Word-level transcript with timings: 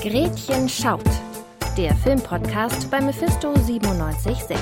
Gretchen 0.00 0.68
schaut. 0.68 1.02
Der 1.76 1.92
Filmpodcast 1.96 2.88
bei 2.88 3.00
Mephisto 3.00 3.52
976. 3.52 4.56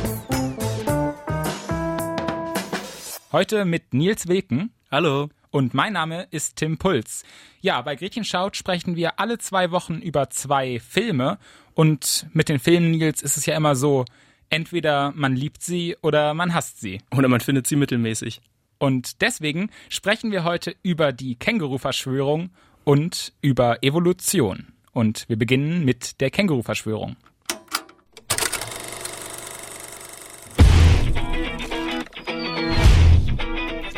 Heute 3.33 3.67
mit 3.67 3.93
Nils 3.93 4.29
Wilken. 4.29 4.73
Hallo. 4.91 5.29
Und 5.51 5.75
mein 5.75 5.93
Name 5.93 6.27
ist 6.31 6.57
Tim 6.57 6.79
Puls. 6.79 7.23
Ja, 7.61 7.83
bei 7.83 7.97
Gretchen 7.97 8.25
schaut 8.25 8.57
sprechen 8.57 8.97
wir 8.97 9.21
alle 9.21 9.37
zwei 9.37 9.71
Wochen 9.73 9.97
über 9.99 10.31
zwei 10.31 10.81
Filme. 10.81 11.39
Und 11.75 12.29
mit 12.33 12.49
den 12.49 12.59
Filmen, 12.59 12.93
Nils, 12.93 13.21
ist 13.21 13.37
es 13.37 13.45
ja 13.45 13.59
immer 13.59 13.77
so, 13.77 14.07
entweder 14.49 15.13
man 15.15 15.37
liebt 15.37 15.63
sie 15.63 15.99
oder 16.01 16.33
man 16.33 16.55
hasst 16.55 16.81
sie. 16.81 17.03
Oder 17.15 17.29
man 17.29 17.41
findet 17.41 17.67
sie 17.67 17.77
mittelmäßig. 17.77 18.41
Und 18.79 19.21
deswegen 19.21 19.69
sprechen 19.91 20.33
wir 20.33 20.45
heute 20.45 20.75
über 20.83 21.13
die 21.13 21.37
Känguru-Verschwörung 21.37 22.53
und 22.85 23.35
über 23.43 23.83
Evolution. 23.83 24.73
Und 24.97 25.29
wir 25.29 25.37
beginnen 25.37 25.85
mit 25.85 26.23
der 26.23 26.31
Känguru-Verschwörung. 26.31 27.17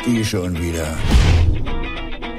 Die 0.05 0.25
schon 0.25 0.61
wieder. 0.61 0.97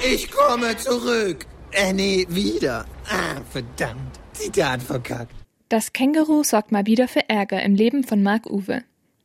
Ich 0.06 0.30
komme 0.30 0.76
zurück. 0.76 1.46
Äh, 1.72 1.94
nee, 1.94 2.26
wieder. 2.28 2.84
Ah, 3.08 3.40
verdammt. 3.48 4.20
Die 4.44 4.50
Tat 4.50 4.82
verkackt. 4.82 5.32
Das 5.70 5.94
Känguru 5.94 6.44
sorgt 6.44 6.70
mal 6.70 6.84
wieder 6.84 7.08
für 7.08 7.30
Ärger 7.30 7.62
im 7.62 7.74
Leben 7.74 8.04
von 8.04 8.22
Mark 8.22 8.44
Uwe. 8.44 8.82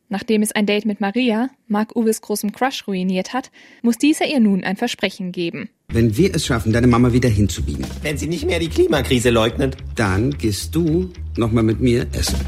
Nachdem 0.08 0.40
es 0.40 0.52
ein 0.52 0.64
Date 0.64 0.86
mit 0.86 1.02
Maria, 1.02 1.50
Mark 1.68 1.94
Uwes 1.94 2.22
großem 2.22 2.52
Crush, 2.52 2.88
ruiniert 2.88 3.34
hat, 3.34 3.50
muss 3.82 3.98
dieser 3.98 4.24
ihr 4.24 4.40
nun 4.40 4.64
ein 4.64 4.76
Versprechen 4.76 5.30
geben. 5.30 5.68
Wenn 5.96 6.14
wir 6.14 6.34
es 6.34 6.44
schaffen, 6.44 6.74
deine 6.74 6.88
Mama 6.88 7.14
wieder 7.14 7.30
hinzubiegen, 7.30 7.86
Wenn 8.02 8.18
sie 8.18 8.26
nicht 8.26 8.44
mehr 8.44 8.58
die 8.58 8.68
Klimakrise 8.68 9.30
leugnet. 9.30 9.78
dann 9.94 10.30
gehst 10.30 10.74
du 10.74 11.10
nochmal 11.38 11.62
mit 11.62 11.80
mir 11.80 12.06
essen. 12.12 12.38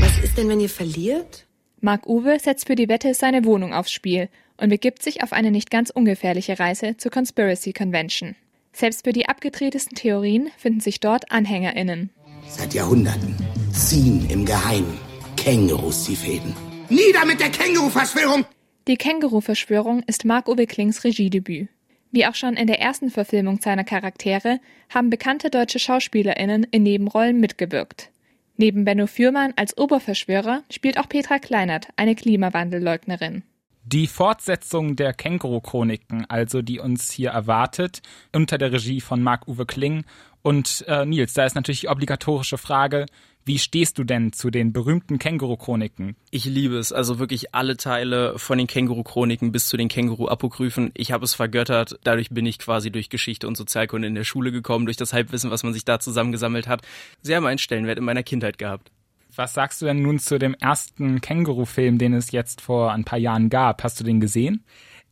Was 0.00 0.18
ist 0.24 0.36
denn, 0.36 0.48
wenn 0.48 0.58
ihr 0.58 0.68
verliert? 0.68 1.46
Mark 1.80 2.08
Uwe 2.08 2.40
setzt 2.40 2.66
für 2.66 2.74
die 2.74 2.88
Wette 2.88 3.14
seine 3.14 3.44
Wohnung 3.44 3.72
aufs 3.72 3.92
Spiel 3.92 4.28
und 4.56 4.70
begibt 4.70 5.04
sich 5.04 5.22
auf 5.22 5.32
eine 5.32 5.52
nicht 5.52 5.70
ganz 5.70 5.90
ungefährliche 5.90 6.58
Reise 6.58 6.96
zur 6.96 7.12
Conspiracy 7.12 7.72
Convention. 7.72 8.34
Selbst 8.72 9.04
für 9.04 9.12
die 9.12 9.28
abgedrehtesten 9.28 9.94
Theorien 9.94 10.50
finden 10.58 10.80
sich 10.80 10.98
dort 10.98 11.30
AnhängerInnen. 11.30 12.10
Seit 12.48 12.74
Jahrhunderten 12.74 13.36
ziehen 13.72 14.28
im 14.30 14.44
Geheimen 14.44 14.98
Kängurus 15.36 16.06
die 16.06 16.16
Fäden. 16.16 16.56
Nieder 16.88 17.24
mit 17.24 17.38
der 17.38 17.50
Känguru-Verschwörung! 17.50 18.46
Die 18.88 18.96
Känguru-Verschwörung 18.96 20.02
ist 20.08 20.24
Marc-Uwe 20.24 20.66
Klings 20.66 21.04
Regiedebüt. 21.04 21.68
Wie 22.12 22.26
auch 22.26 22.34
schon 22.34 22.54
in 22.54 22.66
der 22.66 22.80
ersten 22.80 23.10
Verfilmung 23.10 23.60
seiner 23.60 23.84
Charaktere 23.84 24.58
haben 24.88 25.10
bekannte 25.10 25.48
deutsche 25.48 25.78
SchauspielerInnen 25.78 26.64
in 26.64 26.82
Nebenrollen 26.82 27.38
mitgewirkt. 27.38 28.10
Neben 28.56 28.84
Benno 28.84 29.06
Fürmann 29.06 29.54
als 29.56 29.78
Oberverschwörer 29.78 30.64
spielt 30.70 30.98
auch 30.98 31.08
Petra 31.08 31.38
Kleinert, 31.38 31.88
eine 31.96 32.14
Klimawandelleugnerin. 32.14 33.42
Die 33.84 34.06
Fortsetzung 34.06 34.96
der 34.96 35.14
Känguru-Chroniken, 35.14 36.26
also 36.28 36.60
die 36.60 36.80
uns 36.80 37.10
hier 37.10 37.30
erwartet, 37.30 38.02
unter 38.34 38.58
der 38.58 38.72
Regie 38.72 39.00
von 39.00 39.22
Marc-Uwe 39.22 39.64
Kling. 39.64 40.04
Und 40.42 40.84
äh, 40.88 41.06
Nils, 41.06 41.32
da 41.32 41.46
ist 41.46 41.54
natürlich 41.54 41.80
die 41.80 41.88
obligatorische 41.88 42.58
Frage, 42.58 43.06
wie 43.50 43.58
stehst 43.58 43.98
du 43.98 44.04
denn 44.04 44.32
zu 44.32 44.48
den 44.52 44.72
berühmten 44.72 45.18
Känguru-Chroniken? 45.18 46.14
Ich 46.30 46.44
liebe 46.44 46.78
es. 46.78 46.92
Also 46.92 47.18
wirklich 47.18 47.52
alle 47.52 47.76
Teile 47.76 48.38
von 48.38 48.58
den 48.58 48.68
Känguru-Chroniken 48.68 49.50
bis 49.50 49.66
zu 49.66 49.76
den 49.76 49.88
Känguru-Apokryphen. 49.88 50.92
Ich 50.94 51.10
habe 51.10 51.24
es 51.24 51.34
vergöttert. 51.34 51.98
Dadurch 52.04 52.30
bin 52.30 52.46
ich 52.46 52.60
quasi 52.60 52.92
durch 52.92 53.10
Geschichte 53.10 53.48
und 53.48 53.56
Sozialkunde 53.56 54.06
in 54.06 54.14
der 54.14 54.22
Schule 54.22 54.52
gekommen, 54.52 54.84
durch 54.84 54.96
das 54.96 55.12
Halbwissen, 55.12 55.50
was 55.50 55.64
man 55.64 55.72
sich 55.72 55.84
da 55.84 55.98
zusammengesammelt 55.98 56.68
hat. 56.68 56.82
Sie 57.22 57.34
haben 57.34 57.44
einen 57.44 57.58
Stellenwert 57.58 57.98
in 57.98 58.04
meiner 58.04 58.22
Kindheit 58.22 58.56
gehabt. 58.56 58.92
Was 59.34 59.52
sagst 59.52 59.82
du 59.82 59.86
denn 59.86 60.00
nun 60.00 60.20
zu 60.20 60.38
dem 60.38 60.54
ersten 60.54 61.20
Känguru-Film, 61.20 61.98
den 61.98 62.14
es 62.14 62.30
jetzt 62.30 62.60
vor 62.60 62.92
ein 62.92 63.02
paar 63.02 63.18
Jahren 63.18 63.50
gab? 63.50 63.82
Hast 63.82 63.98
du 63.98 64.04
den 64.04 64.20
gesehen? 64.20 64.62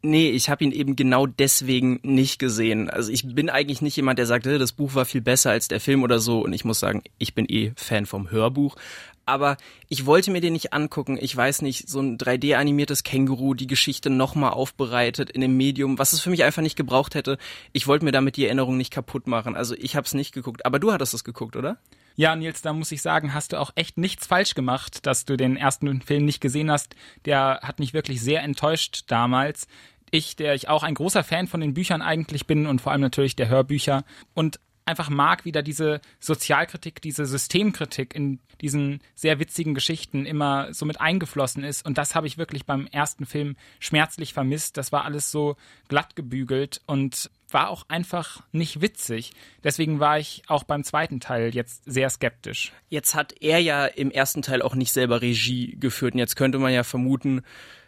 Nee, 0.00 0.30
ich 0.30 0.48
habe 0.48 0.62
ihn 0.62 0.70
eben 0.70 0.94
genau 0.94 1.26
deswegen 1.26 1.98
nicht 2.04 2.38
gesehen. 2.38 2.88
Also 2.88 3.10
ich 3.10 3.34
bin 3.34 3.50
eigentlich 3.50 3.82
nicht 3.82 3.96
jemand, 3.96 4.18
der 4.20 4.26
sagt, 4.26 4.46
"Äh, 4.46 4.58
das 4.58 4.70
Buch 4.72 4.94
war 4.94 5.04
viel 5.04 5.20
besser 5.20 5.50
als 5.50 5.66
der 5.66 5.80
Film 5.80 6.04
oder 6.04 6.20
so. 6.20 6.40
Und 6.40 6.52
ich 6.52 6.64
muss 6.64 6.78
sagen, 6.78 7.02
ich 7.18 7.34
bin 7.34 7.46
eh 7.48 7.72
Fan 7.74 8.06
vom 8.06 8.30
Hörbuch. 8.30 8.76
Aber 9.26 9.56
ich 9.88 10.06
wollte 10.06 10.30
mir 10.30 10.40
den 10.40 10.52
nicht 10.54 10.72
angucken. 10.72 11.18
Ich 11.20 11.36
weiß 11.36 11.62
nicht, 11.62 11.88
so 11.88 12.00
ein 12.00 12.16
3D-animiertes 12.16 13.02
Känguru, 13.02 13.54
die 13.54 13.66
Geschichte 13.66 14.08
nochmal 14.08 14.52
aufbereitet 14.52 15.30
in 15.30 15.42
einem 15.44 15.56
Medium, 15.56 15.98
was 15.98 16.12
es 16.12 16.20
für 16.20 16.30
mich 16.30 16.44
einfach 16.44 16.62
nicht 16.62 16.76
gebraucht 16.76 17.14
hätte. 17.14 17.36
Ich 17.72 17.86
wollte 17.86 18.04
mir 18.06 18.12
damit 18.12 18.36
die 18.36 18.46
Erinnerung 18.46 18.76
nicht 18.78 18.92
kaputt 18.92 19.26
machen. 19.26 19.56
Also 19.56 19.74
ich 19.74 19.96
habe 19.96 20.06
es 20.06 20.14
nicht 20.14 20.32
geguckt. 20.32 20.64
Aber 20.64 20.78
du 20.78 20.92
hattest 20.92 21.12
es 21.12 21.24
geguckt, 21.24 21.56
oder? 21.56 21.78
Ja, 22.18 22.34
Nils, 22.34 22.62
da 22.62 22.72
muss 22.72 22.90
ich 22.90 23.00
sagen, 23.00 23.32
hast 23.32 23.52
du 23.52 23.60
auch 23.60 23.70
echt 23.76 23.96
nichts 23.96 24.26
falsch 24.26 24.56
gemacht, 24.56 25.06
dass 25.06 25.24
du 25.24 25.36
den 25.36 25.56
ersten 25.56 26.02
Film 26.02 26.24
nicht 26.24 26.40
gesehen 26.40 26.68
hast. 26.68 26.96
Der 27.26 27.60
hat 27.62 27.78
mich 27.78 27.94
wirklich 27.94 28.20
sehr 28.20 28.42
enttäuscht 28.42 29.04
damals. 29.06 29.68
Ich, 30.10 30.34
der 30.34 30.54
ich 30.54 30.68
auch 30.68 30.82
ein 30.82 30.94
großer 30.94 31.22
Fan 31.22 31.46
von 31.46 31.60
den 31.60 31.74
Büchern 31.74 32.02
eigentlich 32.02 32.48
bin 32.48 32.66
und 32.66 32.80
vor 32.80 32.90
allem 32.90 33.02
natürlich 33.02 33.36
der 33.36 33.48
Hörbücher 33.48 34.02
und 34.34 34.58
einfach 34.84 35.10
mag, 35.10 35.44
wie 35.44 35.52
da 35.52 35.62
diese 35.62 36.00
Sozialkritik, 36.18 37.00
diese 37.00 37.24
Systemkritik 37.24 38.16
in 38.16 38.40
diesen 38.60 39.00
sehr 39.14 39.38
witzigen 39.38 39.74
Geschichten 39.74 40.26
immer 40.26 40.74
so 40.74 40.86
mit 40.86 41.00
eingeflossen 41.00 41.62
ist. 41.62 41.86
Und 41.86 41.98
das 41.98 42.16
habe 42.16 42.26
ich 42.26 42.36
wirklich 42.36 42.66
beim 42.66 42.88
ersten 42.88 43.26
Film 43.26 43.54
schmerzlich 43.78 44.34
vermisst. 44.34 44.76
Das 44.76 44.90
war 44.90 45.04
alles 45.04 45.30
so 45.30 45.54
glatt 45.86 46.16
gebügelt 46.16 46.80
und 46.86 47.30
war 47.50 47.70
auch 47.70 47.84
einfach 47.88 48.42
nicht 48.52 48.80
witzig. 48.80 49.32
Deswegen 49.64 50.00
war 50.00 50.18
ich 50.18 50.42
auch 50.48 50.64
beim 50.64 50.84
zweiten 50.84 51.20
Teil 51.20 51.54
jetzt 51.54 51.84
sehr 51.86 52.10
skeptisch. 52.10 52.72
Jetzt 52.88 53.14
hat 53.14 53.34
er 53.40 53.58
ja 53.58 53.86
im 53.86 54.10
ersten 54.10 54.42
Teil 54.42 54.62
auch 54.62 54.74
nicht 54.74 54.92
selber 54.92 55.22
Regie 55.22 55.76
geführt. 55.78 56.14
Und 56.14 56.20
jetzt 56.20 56.36
könnte 56.36 56.58
man 56.58 56.72
ja 56.72 56.84
vermuten, 56.84 57.42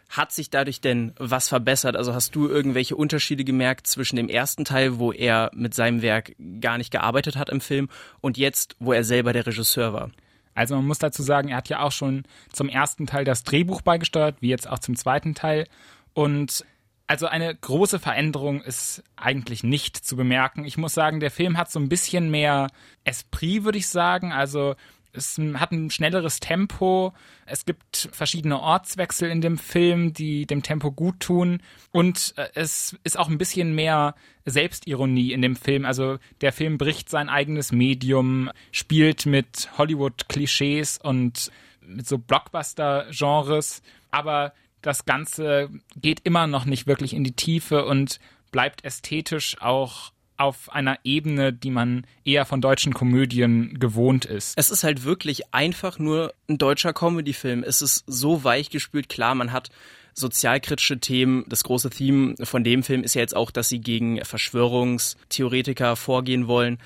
hat 0.09 0.33
sich 0.33 0.49
dadurch 0.49 0.81
denn 0.81 1.13
was 1.17 1.47
verbessert? 1.47 1.95
Also 1.95 2.13
hast 2.13 2.35
du 2.35 2.47
irgendwelche 2.47 2.95
Unterschiede 2.95 3.45
gemerkt 3.45 3.87
zwischen 3.87 4.17
dem 4.17 4.27
ersten 4.27 4.65
Teil, 4.65 4.99
wo 4.99 5.13
er 5.13 5.51
mit 5.53 5.73
seinem 5.73 6.01
Werk 6.01 6.35
gar 6.59 6.77
nicht 6.77 6.91
gearbeitet 6.91 7.37
hat 7.37 7.49
im 7.49 7.61
Film, 7.61 7.87
und 8.19 8.37
jetzt, 8.37 8.75
wo 8.79 8.91
er 8.91 9.03
selber 9.03 9.31
der 9.31 9.47
Regisseur 9.47 9.93
war? 9.93 10.11
Also 10.53 10.75
man 10.75 10.85
muss 10.85 10.99
dazu 10.99 11.23
sagen, 11.23 11.47
er 11.47 11.57
hat 11.57 11.69
ja 11.69 11.79
auch 11.79 11.93
schon 11.93 12.23
zum 12.51 12.67
ersten 12.67 13.07
Teil 13.07 13.23
das 13.23 13.43
Drehbuch 13.43 13.81
beigesteuert, 13.81 14.41
wie 14.41 14.49
jetzt 14.49 14.69
auch 14.69 14.79
zum 14.79 14.97
zweiten 14.97 15.33
Teil. 15.33 15.65
Und 16.13 16.65
also 17.11 17.27
eine 17.27 17.53
große 17.53 17.99
Veränderung 17.99 18.61
ist 18.61 19.03
eigentlich 19.17 19.65
nicht 19.65 19.97
zu 19.97 20.15
bemerken. 20.15 20.63
Ich 20.63 20.77
muss 20.77 20.93
sagen, 20.93 21.19
der 21.19 21.29
Film 21.29 21.57
hat 21.57 21.69
so 21.69 21.77
ein 21.77 21.89
bisschen 21.89 22.31
mehr 22.31 22.67
Esprit, 23.03 23.65
würde 23.65 23.79
ich 23.79 23.89
sagen. 23.89 24.31
Also 24.31 24.75
es 25.11 25.37
hat 25.55 25.73
ein 25.73 25.89
schnelleres 25.89 26.39
Tempo. 26.39 27.13
Es 27.45 27.65
gibt 27.65 28.07
verschiedene 28.13 28.61
Ortswechsel 28.61 29.29
in 29.29 29.41
dem 29.41 29.57
Film, 29.57 30.13
die 30.13 30.45
dem 30.45 30.63
Tempo 30.63 30.89
gut 30.89 31.19
tun. 31.19 31.61
Und 31.91 32.33
äh, 32.37 32.47
es 32.53 32.97
ist 33.03 33.19
auch 33.19 33.27
ein 33.27 33.37
bisschen 33.37 33.75
mehr 33.75 34.15
Selbstironie 34.45 35.33
in 35.33 35.41
dem 35.41 35.57
Film. 35.57 35.83
Also 35.83 36.17
der 36.39 36.53
Film 36.53 36.77
bricht 36.77 37.09
sein 37.09 37.27
eigenes 37.27 37.73
Medium, 37.73 38.49
spielt 38.71 39.25
mit 39.25 39.69
Hollywood-Klischees 39.77 40.97
und 40.97 41.51
mit 41.81 42.07
so 42.07 42.17
Blockbuster-Genres. 42.17 43.81
Aber 44.11 44.53
das 44.81 45.05
Ganze 45.05 45.69
geht 45.95 46.21
immer 46.23 46.47
noch 46.47 46.65
nicht 46.65 46.87
wirklich 46.87 47.13
in 47.13 47.23
die 47.23 47.35
Tiefe 47.35 47.85
und 47.85 48.19
bleibt 48.51 48.83
ästhetisch 48.83 49.61
auch 49.61 50.11
auf 50.37 50.71
einer 50.71 50.97
Ebene, 51.03 51.53
die 51.53 51.69
man 51.69 52.05
eher 52.25 52.45
von 52.45 52.61
deutschen 52.61 52.93
Komödien 52.93 53.79
gewohnt 53.79 54.25
ist. 54.25 54.57
Es 54.57 54.71
ist 54.71 54.83
halt 54.83 55.03
wirklich 55.03 55.53
einfach 55.53 55.99
nur 55.99 56.33
ein 56.49 56.57
deutscher 56.57 56.93
Comedy-Film. 56.93 57.63
Es 57.63 57.83
ist 57.83 58.03
so 58.07 58.43
weich 58.43 58.71
gespült. 58.71 59.07
Klar, 59.07 59.35
man 59.35 59.51
hat 59.51 59.69
sozialkritische 60.13 60.99
Themen. 60.99 61.45
Das 61.47 61.63
große 61.63 61.91
Theme 61.91 62.35
von 62.43 62.63
dem 62.63 62.81
Film 62.81 63.03
ist 63.03 63.13
ja 63.13 63.21
jetzt 63.21 63.35
auch, 63.35 63.51
dass 63.51 63.69
sie 63.69 63.81
gegen 63.81 64.23
Verschwörungstheoretiker 64.25 65.95
vorgehen 65.95 66.47
wollen. 66.47 66.79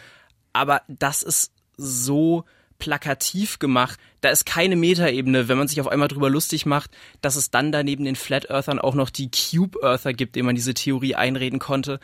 Aber 0.51 0.81
das 0.89 1.23
ist 1.23 1.53
so 1.77 2.43
plakativ 2.79 3.59
gemacht. 3.59 3.99
Da 4.21 4.29
ist 4.29 4.45
keine 4.45 4.75
Metaebene, 4.75 5.47
wenn 5.47 5.57
man 5.57 5.67
sich 5.67 5.81
auf 5.81 5.87
einmal 5.87 6.07
drüber 6.07 6.29
lustig 6.29 6.65
macht, 6.65 6.91
dass 7.21 7.35
es 7.35 7.51
dann 7.51 7.71
daneben 7.71 8.05
den 8.05 8.15
Flat 8.15 8.49
Earthern 8.49 8.79
auch 8.79 8.95
noch 8.95 9.09
die 9.09 9.29
Cube 9.29 9.79
Earther 9.81 10.13
gibt, 10.13 10.35
denen 10.35 10.47
man 10.47 10.55
diese 10.55 10.73
Theorie 10.73 11.15
einreden 11.15 11.59
konnte. 11.59 11.99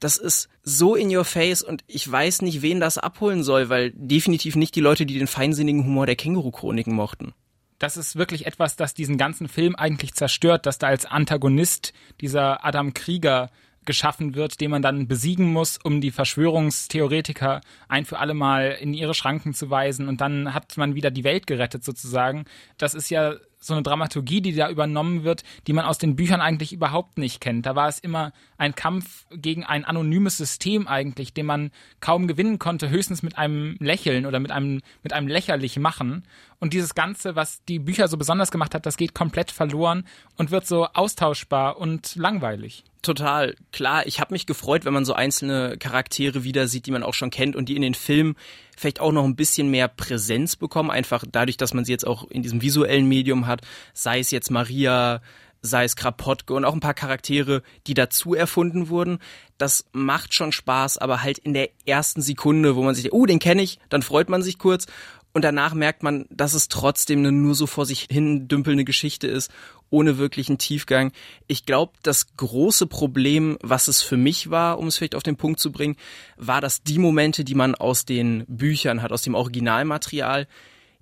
Das 0.00 0.16
ist 0.16 0.48
so 0.62 0.94
in 0.94 1.14
your 1.14 1.24
face 1.24 1.62
und 1.62 1.82
ich 1.86 2.10
weiß 2.10 2.42
nicht, 2.42 2.62
wen 2.62 2.80
das 2.80 2.98
abholen 2.98 3.42
soll, 3.42 3.68
weil 3.68 3.92
definitiv 3.94 4.56
nicht 4.56 4.74
die 4.74 4.80
Leute, 4.80 5.06
die 5.06 5.18
den 5.18 5.26
feinsinnigen 5.26 5.84
Humor 5.84 6.06
der 6.06 6.16
Känguru-Chroniken 6.16 6.94
mochten 6.94 7.34
das 7.78 7.96
ist 7.98 8.16
wirklich 8.16 8.46
etwas, 8.46 8.76
das 8.76 8.94
diesen 8.94 9.18
ganzen 9.18 9.46
Film 9.46 9.76
eigentlich 9.76 10.14
zerstört, 10.14 10.64
dass 10.64 10.78
da 10.78 10.86
als 10.86 11.04
Antagonist 11.04 11.92
dieser 12.20 12.64
Adam 12.64 12.94
Krieger 12.94 13.50
geschaffen 13.86 14.34
wird, 14.34 14.60
den 14.60 14.70
man 14.70 14.82
dann 14.82 15.08
besiegen 15.08 15.52
muss, 15.52 15.78
um 15.82 16.00
die 16.00 16.10
Verschwörungstheoretiker 16.10 17.60
ein 17.88 18.04
für 18.04 18.18
alle 18.18 18.34
Mal 18.34 18.76
in 18.80 18.94
ihre 18.94 19.14
Schranken 19.14 19.54
zu 19.54 19.70
weisen 19.70 20.08
und 20.08 20.20
dann 20.20 20.54
hat 20.54 20.76
man 20.76 20.94
wieder 20.94 21.10
die 21.10 21.24
Welt 21.24 21.46
gerettet 21.46 21.84
sozusagen. 21.84 22.44
Das 22.78 22.94
ist 22.94 23.10
ja 23.10 23.34
so 23.66 23.74
eine 23.74 23.82
Dramaturgie, 23.82 24.40
die 24.40 24.54
da 24.54 24.68
übernommen 24.68 25.24
wird, 25.24 25.42
die 25.66 25.72
man 25.72 25.84
aus 25.84 25.98
den 25.98 26.16
Büchern 26.16 26.40
eigentlich 26.40 26.72
überhaupt 26.72 27.18
nicht 27.18 27.40
kennt. 27.40 27.66
Da 27.66 27.74
war 27.74 27.88
es 27.88 27.98
immer 27.98 28.32
ein 28.58 28.74
Kampf 28.74 29.26
gegen 29.30 29.64
ein 29.64 29.84
anonymes 29.84 30.36
System 30.36 30.86
eigentlich, 30.86 31.32
den 31.34 31.46
man 31.46 31.70
kaum 32.00 32.26
gewinnen 32.26 32.58
konnte, 32.58 32.90
höchstens 32.90 33.22
mit 33.22 33.38
einem 33.38 33.76
Lächeln 33.80 34.26
oder 34.26 34.40
mit 34.40 34.50
einem, 34.50 34.80
mit 35.02 35.12
einem 35.12 35.28
lächerlich 35.28 35.78
machen. 35.78 36.24
Und 36.60 36.72
dieses 36.72 36.94
Ganze, 36.94 37.36
was 37.36 37.64
die 37.64 37.78
Bücher 37.78 38.08
so 38.08 38.16
besonders 38.16 38.50
gemacht 38.50 38.74
hat, 38.74 38.86
das 38.86 38.96
geht 38.96 39.14
komplett 39.14 39.50
verloren 39.50 40.06
und 40.36 40.50
wird 40.50 40.66
so 40.66 40.86
austauschbar 40.86 41.78
und 41.78 42.16
langweilig. 42.16 42.84
Total, 43.04 43.54
klar. 43.70 44.06
Ich 44.06 44.18
habe 44.18 44.32
mich 44.32 44.46
gefreut, 44.46 44.86
wenn 44.86 44.94
man 44.94 45.04
so 45.04 45.12
einzelne 45.12 45.76
Charaktere 45.76 46.42
wieder 46.42 46.68
sieht, 46.68 46.86
die 46.86 46.90
man 46.90 47.02
auch 47.02 47.12
schon 47.12 47.28
kennt 47.28 47.54
und 47.54 47.68
die 47.68 47.76
in 47.76 47.82
den 47.82 47.92
Filmen 47.92 48.34
vielleicht 48.78 48.98
auch 48.98 49.12
noch 49.12 49.24
ein 49.24 49.36
bisschen 49.36 49.70
mehr 49.70 49.88
Präsenz 49.88 50.56
bekommen, 50.56 50.90
einfach 50.90 51.22
dadurch, 51.30 51.58
dass 51.58 51.74
man 51.74 51.84
sie 51.84 51.92
jetzt 51.92 52.06
auch 52.06 52.30
in 52.30 52.42
diesem 52.42 52.62
visuellen 52.62 53.06
Medium 53.06 53.46
hat, 53.46 53.53
sei 53.92 54.20
es 54.20 54.30
jetzt 54.30 54.50
Maria, 54.50 55.20
sei 55.62 55.84
es 55.84 55.96
Krapotke 55.96 56.52
und 56.54 56.64
auch 56.64 56.74
ein 56.74 56.80
paar 56.80 56.94
Charaktere, 56.94 57.62
die 57.86 57.94
dazu 57.94 58.34
erfunden 58.34 58.88
wurden. 58.88 59.18
Das 59.56 59.86
macht 59.92 60.34
schon 60.34 60.52
Spaß, 60.52 60.98
aber 60.98 61.22
halt 61.22 61.38
in 61.38 61.54
der 61.54 61.70
ersten 61.86 62.20
Sekunde, 62.20 62.76
wo 62.76 62.82
man 62.82 62.94
sich, 62.94 63.12
oh, 63.12 63.26
den 63.26 63.38
kenne 63.38 63.62
ich, 63.62 63.78
dann 63.88 64.02
freut 64.02 64.28
man 64.28 64.42
sich 64.42 64.58
kurz 64.58 64.86
und 65.34 65.42
danach 65.42 65.74
merkt 65.74 66.04
man, 66.04 66.26
dass 66.30 66.54
es 66.54 66.68
trotzdem 66.68 67.18
eine 67.18 67.32
nur 67.32 67.56
so 67.56 67.66
vor 67.66 67.86
sich 67.86 68.06
hin 68.08 68.46
dümpelnde 68.46 68.84
Geschichte 68.84 69.26
ist, 69.26 69.50
ohne 69.90 70.16
wirklichen 70.16 70.58
Tiefgang. 70.58 71.12
Ich 71.48 71.66
glaube, 71.66 71.92
das 72.02 72.36
große 72.36 72.86
Problem, 72.86 73.58
was 73.60 73.88
es 73.88 74.00
für 74.00 74.16
mich 74.16 74.50
war, 74.50 74.78
um 74.78 74.86
es 74.86 74.96
vielleicht 74.96 75.16
auf 75.16 75.24
den 75.24 75.36
Punkt 75.36 75.58
zu 75.58 75.72
bringen, 75.72 75.96
war, 76.36 76.60
dass 76.60 76.84
die 76.84 77.00
Momente, 77.00 77.42
die 77.42 77.56
man 77.56 77.74
aus 77.74 78.04
den 78.04 78.44
Büchern 78.46 79.02
hat, 79.02 79.12
aus 79.12 79.22
dem 79.22 79.34
Originalmaterial, 79.34 80.46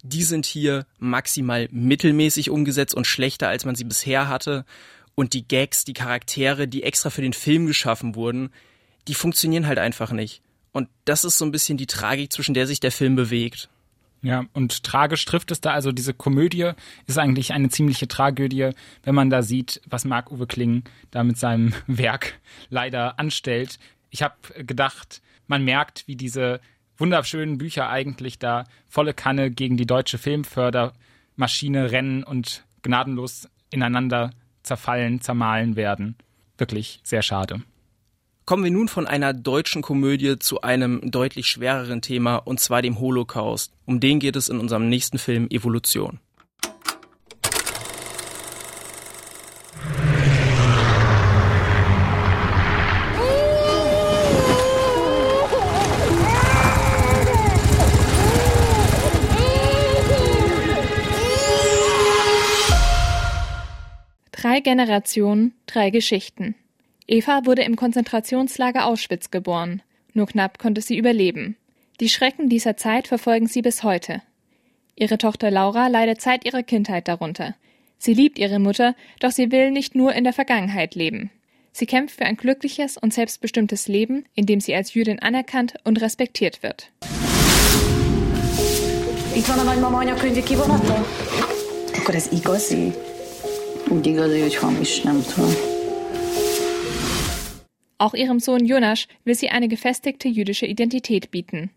die 0.03 0.25
sind 0.25 0.47
hier 0.47 0.87
maximal 0.99 1.69
mittelmäßig 1.71 2.51
umgesetzt 2.51 2.95
und 2.95 3.07
schlechter, 3.07 3.49
als 3.49 3.65
man 3.65 3.75
sie 3.75 3.85
bisher 3.85 4.29
hatte. 4.29 4.65
Und 5.15 5.33
die 5.33 5.47
Gags, 5.47 5.85
die 5.85 5.93
Charaktere, 5.93 6.67
die 6.67 6.83
extra 6.83 7.11
für 7.11 7.23
den 7.23 7.33
Film 7.33 7.67
geschaffen 7.67 8.15
wurden, 8.15 8.51
die 9.09 9.15
funktionieren 9.15 9.67
halt 9.67 9.79
einfach 9.79 10.13
nicht. 10.13 10.43
Und 10.73 10.89
das 11.05 11.25
ist 11.25 11.39
so 11.39 11.45
ein 11.45 11.53
bisschen 11.53 11.77
die 11.77 11.87
Tragik, 11.87 12.33
zwischen 12.33 12.55
der 12.55 12.67
sich 12.67 12.81
der 12.81 12.93
Film 12.93 13.15
bewegt. 13.15 13.69
Ja, 14.23 14.45
und 14.53 14.85
tragisch 14.85 15.25
trifft 15.25 15.51
es 15.51 15.61
da, 15.61 15.73
also 15.73 15.91
diese 15.91 16.15
Komödie 16.15 16.73
ist 17.07 17.19
eigentlich 17.19 17.53
eine 17.53 17.71
ziemliche 17.71 18.07
Tragödie, 18.07 18.71
wenn 19.03 19.17
man 19.17 19.31
da 19.31 19.43
sieht, 19.43 19.83
was 19.87 20.05
Marc-Uwe 20.05 20.47
Kling 20.47 20.85
da 21.11 21.25
mit 21.25 21.39
seinem 21.39 21.75
Werk 21.89 22.35
leider 22.71 23.19
anstellt. 23.19 23.79
Ich 24.11 24.23
habe 24.23 24.37
gedacht, 24.65 25.23
man 25.49 25.65
merkt, 25.65 26.07
wie 26.07 26.17
diese 26.17 26.61
wunderschönen 26.99 27.59
Bücher 27.59 27.89
eigentlich 27.89 28.39
da 28.39 28.65
volle 28.89 29.15
Kanne 29.15 29.51
gegen 29.51 29.77
die 29.77 29.87
deutsche 29.87 30.19
Filmfördermaschine 30.19 31.91
rennen 31.91 32.25
und 32.25 32.65
gnadenlos 32.83 33.49
ineinander 33.71 34.31
zerfallen, 34.63 35.21
zermahlen 35.21 35.77
werden. 35.77 36.17
Wirklich 36.59 37.01
sehr 37.03 37.23
schade. 37.23 37.63
Kommen 38.45 38.65
wir 38.65 38.71
nun 38.73 38.89
von 38.89 39.07
einer 39.07 39.33
deutschen 39.33 39.83
Komödie 39.83 40.39
zu 40.39 40.63
einem 40.63 41.11
deutlich 41.11 41.47
schwereren 41.47 42.03
Thema, 42.03 42.37
und 42.37 42.59
zwar 42.59 42.83
dem 42.83 42.99
Holocaust. 42.99 43.73
Um 43.87 44.01
den 44.01 44.19
geht 44.19 44.35
es 44.37 44.49
in 44.49 44.59
unserem 44.59 44.89
nächsten 44.89 45.19
Film 45.19 45.47
Evolution. 45.49 46.19
Generationen, 64.63 65.55
drei 65.67 65.91
Geschichten. 65.91 66.55
Eva 67.07 67.45
wurde 67.45 67.63
im 67.63 67.77
Konzentrationslager 67.77 68.87
Auschwitz 68.87 69.31
geboren. 69.31 69.83
Nur 70.15 70.27
knapp 70.27 70.59
konnte 70.59 70.81
sie 70.81 70.97
überleben. 70.97 71.57
Die 72.01 72.09
Schrecken 72.09 72.49
dieser 72.49 72.77
Zeit 72.77 73.07
verfolgen 73.09 73.47
sie 73.47 73.63
bis 73.63 73.83
heute. 73.83 74.23
Ihre 74.97 75.19
Tochter 75.19 75.51
Laura 75.51 75.89
leidet 75.89 76.21
seit 76.21 76.45
ihrer 76.45 76.63
Kindheit 76.63 77.09
darunter. 77.09 77.55
Sie 77.99 78.15
liebt 78.15 78.39
ihre 78.39 78.59
Mutter, 78.59 78.95
doch 79.21 79.31
sie 79.31 79.53
will 79.53 79.71
nicht 79.71 79.95
nur 79.95 80.13
in 80.15 80.25
der 80.25 80.33
Vergangenheit 80.33 80.95
leben. 80.95 81.31
Sie 81.73 81.87
kämpft 81.87 82.17
für 82.17 82.27
ein 82.27 82.37
glückliches 82.37 82.99
und 82.99 83.15
selbstbestimmtes 83.15 83.89
Leben, 83.89 84.25
in 84.35 84.47
dem 84.47 84.61
sie 84.61 84.75
als 84.75 84.95
Jüdin 84.95 85.21
anerkannt 85.21 85.75
und 85.85 86.01
respektiert 86.01 86.63
wird. 86.63 86.91
Itt 89.35 89.49
van 89.49 89.59
a 89.59 89.65
nagymama 89.65 90.01
anyakönyvi 90.01 90.43
kivonata? 90.43 91.05
Akkor 91.97 92.15
ez 92.15 92.33
igazi? 92.33 92.93
Úgy 93.93 94.07
igazi, 94.07 94.41
hogy 94.41 94.55
hamis, 94.55 95.01
nem 95.01 95.23
tudom. 95.35 95.51
Auch 97.97 98.15
ihrem 98.15 98.39
Sohn 98.39 98.65
Jonas 98.65 99.07
will 99.25 99.35
sie 99.35 99.51
eine 99.51 99.67
gefestigte 99.67 100.29
jüdische 100.29 100.67
Identität 100.67 101.31
bieten. 101.31 101.71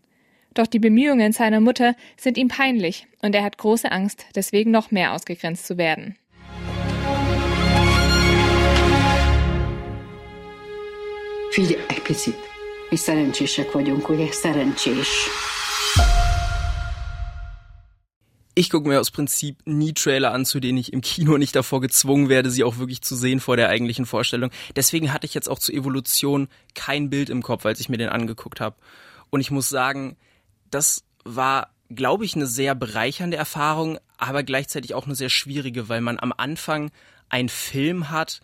Doch 0.54 0.66
die 0.66 0.78
Bemühungen 0.78 1.32
seiner 1.32 1.60
Mutter 1.60 1.94
sind 2.16 2.38
ihm 2.38 2.48
peinlich 2.48 3.06
und 3.22 3.34
er 3.34 3.42
hat 3.42 3.58
große 3.58 3.90
Angst, 3.92 4.26
deswegen 4.34 4.70
noch 4.70 4.90
mehr 4.90 5.12
ausgegrenzt 5.12 5.66
zu 5.66 5.76
werden. 5.76 6.16
Figyelj, 11.50 11.80
egy 11.88 12.02
picit. 12.02 12.38
Mi 12.90 12.96
szerencsések 12.96 13.72
vagyunk, 13.72 14.08
ugye? 14.08 14.32
Szerencsés. 14.32 15.28
Ich 18.58 18.70
gucke 18.70 18.88
mir 18.88 18.98
aus 18.98 19.10
Prinzip 19.10 19.58
nie 19.66 19.92
Trailer 19.92 20.32
an, 20.32 20.46
zu 20.46 20.60
denen 20.60 20.78
ich 20.78 20.94
im 20.94 21.02
Kino 21.02 21.36
nicht 21.36 21.54
davor 21.54 21.82
gezwungen 21.82 22.30
werde, 22.30 22.50
sie 22.50 22.64
auch 22.64 22.78
wirklich 22.78 23.02
zu 23.02 23.14
sehen 23.14 23.38
vor 23.38 23.58
der 23.58 23.68
eigentlichen 23.68 24.06
Vorstellung. 24.06 24.50
Deswegen 24.74 25.12
hatte 25.12 25.26
ich 25.26 25.34
jetzt 25.34 25.48
auch 25.50 25.58
zur 25.58 25.74
Evolution 25.74 26.48
kein 26.74 27.10
Bild 27.10 27.28
im 27.28 27.42
Kopf, 27.42 27.66
als 27.66 27.80
ich 27.80 27.90
mir 27.90 27.98
den 27.98 28.08
angeguckt 28.08 28.60
habe. 28.60 28.74
Und 29.28 29.42
ich 29.42 29.50
muss 29.50 29.68
sagen, 29.68 30.16
das 30.70 31.04
war, 31.22 31.74
glaube 31.90 32.24
ich, 32.24 32.34
eine 32.34 32.46
sehr 32.46 32.74
bereichernde 32.74 33.36
Erfahrung, 33.36 33.98
aber 34.16 34.42
gleichzeitig 34.42 34.94
auch 34.94 35.04
eine 35.04 35.14
sehr 35.14 35.28
schwierige, 35.28 35.90
weil 35.90 36.00
man 36.00 36.18
am 36.18 36.32
Anfang 36.34 36.90
einen 37.28 37.50
Film 37.50 38.08
hat, 38.10 38.40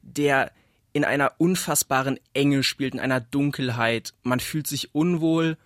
der 0.00 0.52
in 0.92 1.04
einer 1.04 1.32
unfassbaren 1.38 2.20
Enge 2.34 2.62
spielt, 2.62 2.94
in 2.94 3.00
einer 3.00 3.20
Dunkelheit. 3.20 4.14
Man 4.22 4.38
fühlt 4.38 4.68
sich 4.68 4.94
unwohl 4.94 5.56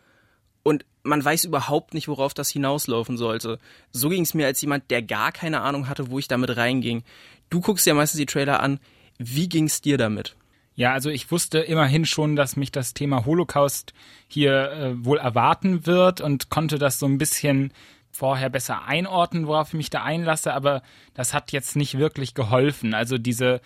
man 1.03 1.25
weiß 1.25 1.45
überhaupt 1.45 1.95
nicht, 1.95 2.09
worauf 2.09 2.35
das 2.35 2.51
hinauslaufen 2.51 3.17
sollte. 3.17 3.59
So 3.91 4.09
ging 4.09 4.23
es 4.23 4.35
mir 4.35 4.47
als 4.47 4.61
jemand, 4.61 4.91
der 4.91 5.03
gar 5.03 5.33
keine 5.33 5.63
Ahnung 5.63 5.89
hatte, 5.89 6.11
wo 6.11 6.19
ich 6.19 6.29
damit 6.29 6.57
reinging. 6.57 7.03
Du 7.49 7.61
guckst 7.61 7.87
ja 7.87 7.95
meistens 7.95 8.19
die 8.19 8.27
Trailer 8.27 8.61
an. 8.61 8.79
Wie 9.19 9.49
ging 9.49 9.65
es 9.65 9.81
dir 9.81 9.99
damit? 9.99 10.37
Ja, 10.75 10.93
also 10.93 11.11
ich 11.11 11.31
wusste 11.31 11.59
immerhin 11.59 12.07
schon, 12.07 12.37
dass 12.37 12.57
mich 12.57 12.73
das 12.73 12.95
Thema 12.95 13.27
Holocaust 13.27 13.93
hier 14.29 14.71
äh, 14.71 15.05
wohl 15.05 15.19
erwarten 15.19 15.85
wird 15.87 16.21
und 16.21 16.49
konnte 16.49 16.79
das 16.79 16.99
so 16.99 17.07
ein 17.07 17.19
bisschen 17.19 17.73
vorher 18.11 18.51
besser 18.51 18.85
einordnen, 18.87 19.47
worauf 19.47 19.69
ich 19.69 19.75
mich 19.75 19.91
da 19.91 20.03
einlasse, 20.03 20.53
aber 20.53 20.83
das 21.15 21.35
hat 21.35 21.53
jetzt 21.53 21.77
nicht 21.77 21.99
wirklich 21.99 22.35
geholfen. 22.35 22.95
Also 22.95 23.19
diese 23.19 23.61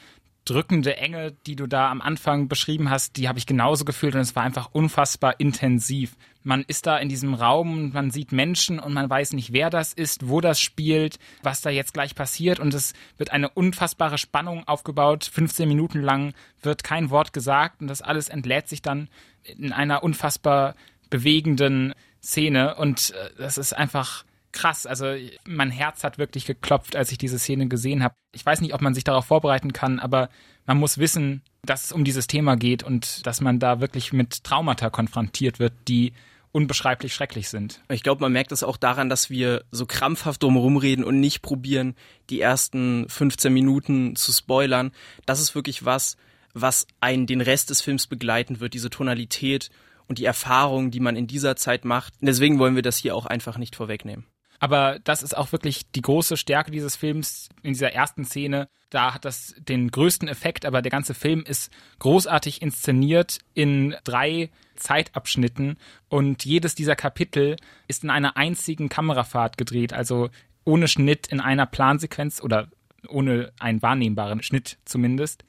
drückende 0.45 0.97
Enge, 0.97 1.33
die 1.47 1.57
du 1.57 1.67
da 1.67 1.91
am 1.91 2.01
Anfang 2.01 2.49
beschrieben 2.49 2.91
hast, 2.91 3.17
die 3.17 3.29
habe 3.29 3.39
ich 3.39 3.47
genauso 3.47 3.85
gefühlt 3.85 4.15
und 4.15 4.21
es 4.21 4.37
war 4.37 4.43
einfach 4.43 4.71
unfassbar 4.73 5.41
intensiv. 5.41 6.17
Man 6.43 6.65
ist 6.67 6.87
da 6.87 6.99
in 6.99 7.09
diesem 7.09 7.33
Raum, 7.33 7.93
man 7.93 8.11
sieht 8.11 8.31
Menschen 8.31 8.79
und 8.79 8.93
man 8.93 9.09
weiß 9.09 9.33
nicht, 9.33 9.53
wer 9.53 9.71
das 9.71 9.95
ist, 9.95 10.29
wo 10.29 10.43
das 10.43 10.61
spielt, 10.61 11.19
was 11.43 11.63
da 11.63 11.71
jetzt 11.71 11.95
gleich 11.95 12.15
passiert 12.15 12.61
und 12.61 12.75
es 12.75 12.93
wird 13.17 13.31
eine 13.31 13.49
unfassbare 13.49 14.19
Spannung 14.19 14.69
aufgebaut. 14.69 15.25
15 15.25 15.67
Minuten 15.67 16.03
lang 16.03 16.35
wird 16.63 16.85
kein 16.85 17.09
Wort 17.09 17.33
gesagt 17.33 17.81
und 17.81 17.87
das 17.87 18.03
alles 18.03 18.29
entlädt 18.29 18.69
sich 18.69 18.83
dann 18.83 19.09
in 19.45 19.73
einer 19.73 20.03
unfassbar 20.03 20.75
bewegenden 21.09 21.95
Szene 22.23 22.75
und 22.75 23.13
äh, 23.13 23.31
das 23.39 23.59
ist 23.59 23.73
einfach 23.73 24.25
krass. 24.55 24.87
Also 24.87 25.15
mein 25.47 25.71
Herz 25.71 26.03
hat 26.05 26.17
wirklich 26.17 26.47
geklopft, 26.47 26.97
als 26.97 27.13
ich 27.13 27.19
diese 27.19 27.39
Szene 27.39 27.69
gesehen 27.69 28.03
habe. 28.03 28.15
Ich 28.33 28.47
weiß 28.47 28.63
nicht, 28.63 28.73
ob 28.73 28.81
man 28.81 28.95
sich 28.95 29.05
darauf 29.05 29.27
vorbereiten 29.27 29.75
kann, 29.75 29.99
aber 29.99 30.31
man 30.65 30.79
muss 30.79 30.97
wissen, 30.97 31.43
dass 31.63 31.85
es 31.85 31.93
um 31.93 32.05
dieses 32.05 32.27
Thema 32.27 32.57
geht 32.57 32.83
und 32.83 33.27
dass 33.27 33.43
man 33.43 33.59
da 33.59 33.81
wirklich 33.81 34.13
mit 34.13 34.45
Traumata 34.45 34.89
konfrontiert 34.89 35.59
wird, 35.59 35.75
die 35.89 36.15
unbeschreiblich 36.53 37.13
schrecklich 37.13 37.49
sind. 37.49 37.83
Ich 37.91 38.05
glaube, 38.05 38.21
man 38.21 38.33
merkt 38.33 38.53
es 38.53 38.63
auch 38.63 38.77
daran, 38.77 39.09
dass 39.09 39.29
wir 39.29 39.65
so 39.73 39.87
krampfhaft 39.87 40.43
drumherum 40.43 40.77
reden 40.77 41.05
und 41.05 41.19
nicht 41.19 41.43
probieren, 41.43 41.97
die 42.31 42.41
ersten 42.41 43.09
15 43.09 43.53
Minuten 43.53 44.15
zu 44.15 44.33
spoilern. 44.33 44.93
Das 45.27 45.41
ist 45.41 45.57
wirklich 45.57 45.85
was, 45.85 46.17
was 46.53 46.87
einen 47.01 47.27
den 47.27 47.41
Rest 47.41 47.71
des 47.71 47.81
Films 47.81 48.07
begleiten 48.07 48.61
wird, 48.61 48.73
diese 48.75 48.89
Tonalität 48.89 49.71
und 50.07 50.19
die 50.19 50.25
Erfahrung, 50.25 50.93
die 50.93 51.01
man 51.01 51.17
in 51.17 51.27
dieser 51.27 51.57
Zeit 51.57 51.85
macht. 51.85 52.15
Deswegen 52.21 52.61
wollen 52.61 52.77
wir 52.77 52.83
das 52.83 52.99
hier 52.99 53.17
auch 53.17 53.27
einfach 53.27 53.59
nicht 53.59 53.75
vorwegnehmen. 53.75 54.25
Aber 54.65 54.99
das 55.05 55.23
ist 55.23 55.37
auch 55.37 55.53
wirklich 55.53 55.91
die 55.91 56.01
große 56.01 56.39
Stärke 56.39 56.71
dieses 56.71 56.97
Films 56.97 57.51
in 57.63 57.75
dieser 57.75 57.93
ersten 57.93 58.25
Szene. 58.25 58.71
Da 58.89 59.13
hat 59.13 59.27
das 59.27 59.55
den 59.59 59.91
größten 59.91 60.27
Effekt, 60.27 60.65
aber 60.65 60.81
der 60.81 60.91
ganze 60.91 61.13
Film 61.13 61.45
ist 61.47 61.71
großartig 61.99 62.63
inszeniert 62.63 63.41
in 63.53 63.95
drei 64.05 64.49
Zeitabschnitten 64.77 65.77
und 66.09 66.47
jedes 66.47 66.75
dieser 66.75 66.97
Kapitel 66.97 67.57
ist 67.89 68.05
in 68.05 68.11
einer 68.11 68.39
einzigen 68.39 68.89
Kamerafahrt 68.89 69.59
gedreht. 69.59 69.93
Also 69.93 70.31
ohne 70.65 70.89
Schnitt 70.89 71.27
in 71.27 71.41
einer 71.41 71.67
Plansequenz 71.67 72.43
oder 72.43 72.69
ohne 73.07 73.53
einen 73.61 73.83
wahrnehmbaren 73.83 74.43
Schnitt 74.43 74.79
zumindest. 74.87 75.45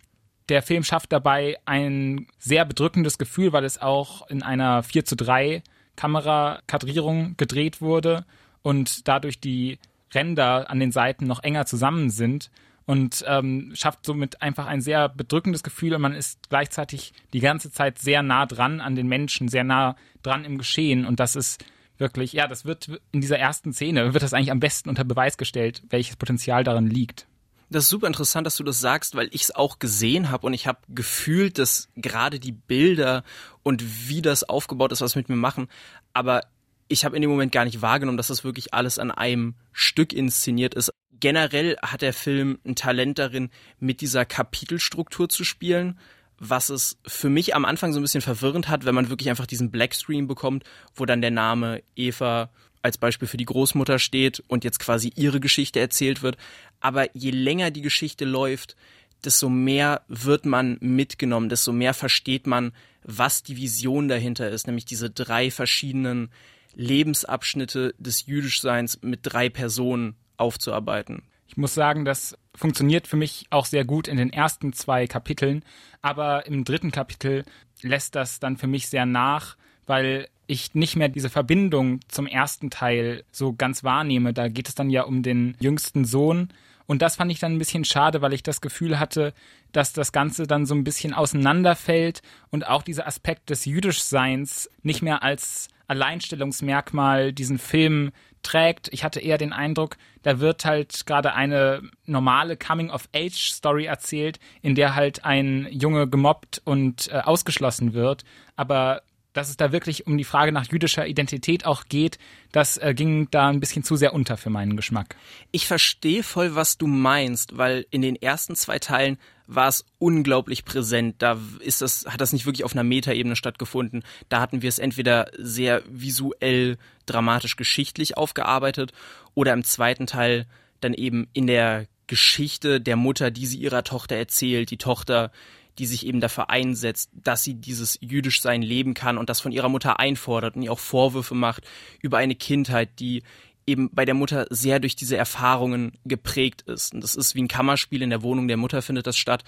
Der 0.49 0.61
Film 0.61 0.83
schafft 0.83 1.13
dabei 1.13 1.55
ein 1.63 2.27
sehr 2.37 2.65
bedrückendes 2.65 3.17
Gefühl, 3.17 3.53
weil 3.53 3.63
es 3.63 3.81
auch 3.81 4.27
in 4.27 4.43
einer 4.43 4.83
4 4.83 5.05
zu 5.05 5.15
3 5.15 5.63
Kamerakadrierung 5.95 7.37
gedreht 7.37 7.79
wurde 7.79 8.25
und 8.65 9.07
dadurch 9.07 9.39
die 9.39 9.77
Ränder 10.11 10.71
an 10.71 10.79
den 10.79 10.91
Seiten 10.91 11.27
noch 11.27 11.43
enger 11.43 11.67
zusammen 11.67 12.09
sind 12.09 12.49
und 12.87 13.23
ähm, 13.27 13.71
schafft 13.75 14.03
somit 14.07 14.41
einfach 14.41 14.65
ein 14.65 14.81
sehr 14.81 15.07
bedrückendes 15.07 15.61
Gefühl 15.61 15.93
und 15.93 16.01
man 16.01 16.13
ist 16.13 16.49
gleichzeitig 16.49 17.13
die 17.31 17.41
ganze 17.41 17.71
Zeit 17.71 17.99
sehr 17.99 18.23
nah 18.23 18.47
dran 18.47 18.81
an 18.81 18.95
den 18.95 19.07
Menschen, 19.07 19.49
sehr 19.49 19.63
nah 19.63 19.95
dran 20.23 20.45
im 20.45 20.57
Geschehen 20.57 21.05
und 21.05 21.19
das 21.19 21.35
ist 21.35 21.63
wirklich, 21.99 22.33
ja, 22.33 22.47
das 22.47 22.65
wird 22.65 22.89
in 23.11 23.21
dieser 23.21 23.37
ersten 23.37 23.71
Szene, 23.71 24.15
wird 24.15 24.23
das 24.23 24.33
eigentlich 24.33 24.51
am 24.51 24.59
besten 24.59 24.89
unter 24.89 25.03
Beweis 25.03 25.37
gestellt, 25.37 25.83
welches 25.89 26.15
Potenzial 26.15 26.63
darin 26.63 26.87
liegt. 26.87 27.27
Das 27.69 27.83
ist 27.83 27.89
super 27.89 28.07
interessant, 28.07 28.47
dass 28.47 28.57
du 28.57 28.63
das 28.63 28.79
sagst, 28.79 29.15
weil 29.15 29.27
ich 29.31 29.43
es 29.43 29.55
auch 29.55 29.77
gesehen 29.77 30.31
habe 30.31 30.47
und 30.47 30.53
ich 30.53 30.65
habe 30.65 30.79
gefühlt, 30.89 31.59
dass 31.59 31.89
gerade 31.95 32.39
die 32.39 32.51
Bilder 32.51 33.23
und 33.61 34.09
wie 34.09 34.23
das 34.23 34.43
aufgebaut 34.43 34.91
ist, 34.91 35.01
was 35.01 35.15
mit 35.15 35.29
mir 35.29 35.35
machen, 35.35 35.67
aber 36.13 36.41
ich 36.87 37.05
habe 37.05 37.15
in 37.15 37.21
dem 37.21 37.31
Moment 37.31 37.51
gar 37.51 37.65
nicht 37.65 37.81
wahrgenommen, 37.81 38.17
dass 38.17 38.27
das 38.27 38.43
wirklich 38.43 38.73
alles 38.73 38.99
an 38.99 39.11
einem 39.11 39.55
Stück 39.71 40.13
inszeniert 40.13 40.73
ist. 40.75 40.91
Generell 41.19 41.77
hat 41.81 42.01
der 42.01 42.13
Film 42.13 42.59
ein 42.65 42.75
Talent 42.75 43.19
darin, 43.19 43.49
mit 43.79 44.01
dieser 44.01 44.25
Kapitelstruktur 44.25 45.29
zu 45.29 45.43
spielen, 45.43 45.97
was 46.37 46.69
es 46.69 46.97
für 47.07 47.29
mich 47.29 47.55
am 47.55 47.65
Anfang 47.65 47.93
so 47.93 47.99
ein 47.99 48.03
bisschen 48.03 48.21
verwirrend 48.21 48.67
hat, 48.67 48.85
wenn 48.85 48.95
man 48.95 49.09
wirklich 49.09 49.29
einfach 49.29 49.47
diesen 49.47 49.71
Blackscreen 49.71 50.27
bekommt, 50.27 50.63
wo 50.93 51.05
dann 51.05 51.21
der 51.21 51.31
Name 51.31 51.81
Eva 51.95 52.49
als 52.81 52.97
Beispiel 52.97 53.27
für 53.27 53.37
die 53.37 53.45
Großmutter 53.45 53.97
steht 53.97 54.43
und 54.47 54.63
jetzt 54.63 54.79
quasi 54.79 55.11
ihre 55.15 55.39
Geschichte 55.39 55.79
erzählt 55.79 56.21
wird. 56.21 56.37
Aber 56.81 57.07
je 57.15 57.31
länger 57.31 57.71
die 57.71 57.81
Geschichte 57.81 58.25
läuft, 58.25 58.75
desto 59.23 59.49
mehr 59.49 60.03
wird 60.07 60.45
man 60.45 60.77
mitgenommen, 60.81 61.49
desto 61.49 61.71
mehr 61.71 61.93
versteht 61.93 62.45
man, 62.45 62.73
was 63.03 63.41
die 63.41 63.57
Vision 63.57 64.07
dahinter 64.07 64.49
ist, 64.49 64.67
nämlich 64.67 64.85
diese 64.85 65.09
drei 65.09 65.49
verschiedenen 65.49 66.29
Lebensabschnitte 66.75 67.95
des 67.97 68.25
Jüdischseins 68.25 69.01
mit 69.01 69.21
drei 69.23 69.49
Personen 69.49 70.15
aufzuarbeiten. 70.37 71.23
Ich 71.47 71.57
muss 71.57 71.73
sagen, 71.73 72.05
das 72.05 72.37
funktioniert 72.55 73.07
für 73.07 73.17
mich 73.17 73.45
auch 73.49 73.65
sehr 73.65 73.85
gut 73.85 74.07
in 74.07 74.17
den 74.17 74.33
ersten 74.33 74.73
zwei 74.73 75.07
Kapiteln, 75.07 75.63
aber 76.01 76.45
im 76.47 76.63
dritten 76.63 76.91
Kapitel 76.91 77.45
lässt 77.81 78.15
das 78.15 78.39
dann 78.39 78.57
für 78.57 78.67
mich 78.67 78.89
sehr 78.89 79.05
nach, 79.05 79.55
weil 79.85 80.27
ich 80.47 80.75
nicht 80.75 80.95
mehr 80.95 81.09
diese 81.09 81.29
Verbindung 81.29 81.99
zum 82.07 82.27
ersten 82.27 82.69
Teil 82.69 83.23
so 83.31 83.53
ganz 83.53 83.83
wahrnehme. 83.83 84.33
Da 84.33 84.47
geht 84.47 84.67
es 84.67 84.75
dann 84.75 84.89
ja 84.89 85.03
um 85.03 85.23
den 85.23 85.55
jüngsten 85.59 86.05
Sohn. 86.05 86.49
Und 86.87 87.01
das 87.01 87.15
fand 87.15 87.31
ich 87.31 87.39
dann 87.39 87.53
ein 87.53 87.59
bisschen 87.59 87.85
schade, 87.85 88.21
weil 88.21 88.33
ich 88.33 88.43
das 88.43 88.61
Gefühl 88.61 88.99
hatte, 88.99 89.33
dass 89.71 89.93
das 89.93 90.11
Ganze 90.11 90.47
dann 90.47 90.65
so 90.65 90.75
ein 90.75 90.83
bisschen 90.83 91.13
auseinanderfällt 91.13 92.21
und 92.51 92.67
auch 92.67 92.83
dieser 92.83 93.07
Aspekt 93.07 93.49
des 93.49 93.65
Jüdischseins 93.65 94.69
nicht 94.83 95.01
mehr 95.01 95.23
als 95.23 95.67
Alleinstellungsmerkmal 95.87 97.33
diesen 97.33 97.57
Film 97.57 98.11
trägt. 98.43 98.89
Ich 98.91 99.03
hatte 99.03 99.19
eher 99.19 99.37
den 99.37 99.53
Eindruck, 99.53 99.97
da 100.21 100.39
wird 100.39 100.65
halt 100.65 101.05
gerade 101.05 101.33
eine 101.33 101.81
normale 102.05 102.57
Coming-of-Age-Story 102.57 103.85
erzählt, 103.85 104.39
in 104.61 104.75
der 104.75 104.95
halt 104.95 105.25
ein 105.25 105.67
Junge 105.71 106.07
gemobbt 106.07 106.61
und 106.63 107.11
äh, 107.11 107.19
ausgeschlossen 107.19 107.93
wird. 107.93 108.23
Aber 108.55 109.01
dass 109.35 109.49
es 109.49 109.57
da 109.57 109.73
wirklich 109.73 110.07
um 110.07 110.17
die 110.17 110.23
Frage 110.23 110.53
nach 110.53 110.71
jüdischer 110.71 111.05
Identität 111.05 111.65
auch 111.65 111.83
geht, 111.89 112.17
das 112.53 112.77
äh, 112.77 112.93
ging 112.95 113.27
da 113.31 113.49
ein 113.49 113.59
bisschen 113.59 113.83
zu 113.83 113.97
sehr 113.97 114.13
unter 114.13 114.37
für 114.37 114.49
meinen 114.49 114.77
Geschmack. 114.77 115.17
Ich 115.51 115.67
verstehe 115.67 116.23
voll, 116.23 116.55
was 116.55 116.77
du 116.77 116.87
meinst, 116.87 117.57
weil 117.57 117.85
in 117.91 118.01
den 118.01 118.15
ersten 118.15 118.55
zwei 118.55 118.79
Teilen 118.79 119.17
war 119.45 119.67
es 119.67 119.83
unglaublich 119.99 120.63
präsent. 120.63 121.15
Da 121.19 121.37
ist 121.59 121.81
das, 121.81 122.05
hat 122.07 122.21
das 122.21 122.31
nicht 122.31 122.45
wirklich 122.45 122.63
auf 122.63 122.71
einer 122.71 122.85
Metaebene 122.85 123.35
stattgefunden. 123.35 124.03
Da 124.29 124.39
hatten 124.39 124.61
wir 124.61 124.69
es 124.69 124.79
entweder 124.79 125.29
sehr 125.37 125.83
visuell, 125.85 126.77
dramatisch, 127.05 127.57
geschichtlich 127.57 128.15
aufgearbeitet 128.15 128.93
oder 129.33 129.51
im 129.51 129.65
zweiten 129.65 130.07
Teil 130.07 130.47
dann 130.79 130.93
eben 130.93 131.27
in 131.33 131.45
der 131.45 131.87
Geschichte 132.07 132.79
der 132.79 132.95
Mutter, 132.95 133.31
die 133.31 133.47
sie 133.47 133.57
ihrer 133.57 133.83
Tochter 133.83 134.15
erzählt, 134.15 134.71
die 134.71 134.77
Tochter, 134.77 135.31
die 135.77 135.85
sich 135.85 136.05
eben 136.05 136.21
dafür 136.21 136.49
einsetzt, 136.49 137.09
dass 137.13 137.43
sie 137.43 137.55
dieses 137.55 137.97
jüdisch 138.01 138.41
sein 138.41 138.61
leben 138.61 138.93
kann 138.93 139.17
und 139.17 139.29
das 139.29 139.41
von 139.41 139.51
ihrer 139.51 139.69
Mutter 139.69 139.99
einfordert 139.99 140.55
und 140.55 140.63
ihr 140.63 140.71
auch 140.71 140.79
Vorwürfe 140.79 141.35
macht 141.35 141.63
über 142.01 142.17
eine 142.17 142.35
Kindheit, 142.35 142.99
die 142.99 143.23
eben 143.67 143.89
bei 143.91 144.05
der 144.05 144.13
Mutter 144.13 144.45
sehr 144.49 144.79
durch 144.79 144.95
diese 144.95 145.17
Erfahrungen 145.17 145.97
geprägt 146.05 146.61
ist. 146.63 146.93
Und 146.93 147.01
das 147.01 147.15
ist 147.15 147.35
wie 147.35 147.41
ein 147.41 147.47
Kammerspiel 147.47 148.01
in 148.01 148.09
der 148.09 148.21
Wohnung 148.21 148.47
der 148.47 148.57
Mutter 148.57 148.81
findet 148.81 149.07
das 149.07 149.17
statt. 149.17 149.43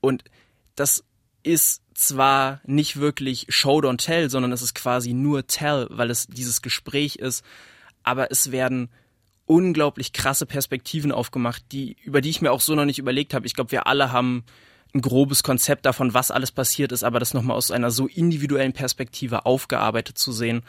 Und 0.00 0.24
das 0.74 1.04
ist 1.42 1.82
zwar 1.94 2.60
nicht 2.64 2.98
wirklich 2.98 3.46
Show 3.50 3.78
don't 3.80 3.98
tell, 3.98 4.30
sondern 4.30 4.52
es 4.52 4.62
ist 4.62 4.74
quasi 4.74 5.12
nur 5.12 5.46
tell, 5.46 5.86
weil 5.90 6.10
es 6.10 6.26
dieses 6.26 6.62
Gespräch 6.62 7.16
ist, 7.16 7.44
aber 8.02 8.30
es 8.30 8.50
werden 8.50 8.90
unglaublich 9.46 10.12
krasse 10.12 10.46
Perspektiven 10.46 11.12
aufgemacht, 11.12 11.62
die 11.72 11.96
über 12.02 12.20
die 12.20 12.30
ich 12.30 12.40
mir 12.40 12.52
auch 12.52 12.60
so 12.60 12.74
noch 12.74 12.84
nicht 12.84 12.98
überlegt 12.98 13.34
habe. 13.34 13.46
Ich 13.46 13.54
glaube, 13.54 13.72
wir 13.72 13.86
alle 13.86 14.12
haben 14.12 14.44
ein 14.94 15.00
grobes 15.00 15.42
Konzept 15.42 15.86
davon, 15.86 16.14
was 16.14 16.30
alles 16.30 16.52
passiert 16.52 16.92
ist, 16.92 17.02
aber 17.02 17.18
das 17.18 17.34
nochmal 17.34 17.56
aus 17.56 17.70
einer 17.70 17.90
so 17.90 18.06
individuellen 18.06 18.72
Perspektive 18.72 19.46
aufgearbeitet 19.46 20.18
zu 20.18 20.32
sehen 20.32 20.62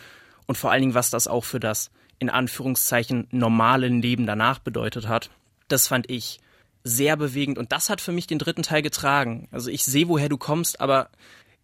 und 0.45 0.57
vor 0.57 0.71
allen 0.71 0.81
Dingen, 0.81 0.93
was 0.93 1.09
das 1.09 1.27
auch 1.27 1.43
für 1.43 1.59
das 1.59 1.91
in 2.19 2.29
Anführungszeichen 2.29 3.27
normale 3.31 3.87
Leben 3.87 4.25
danach 4.25 4.59
bedeutet 4.59 5.07
hat, 5.07 5.29
das 5.67 5.87
fand 5.87 6.09
ich 6.09 6.39
sehr 6.83 7.17
bewegend 7.17 7.57
und 7.57 7.71
das 7.71 7.89
hat 7.89 8.01
für 8.01 8.11
mich 8.11 8.27
den 8.27 8.39
dritten 8.39 8.63
Teil 8.63 8.81
getragen. 8.81 9.47
Also 9.51 9.69
ich 9.69 9.83
sehe, 9.83 10.07
woher 10.07 10.29
du 10.29 10.37
kommst, 10.37 10.79
aber 10.81 11.09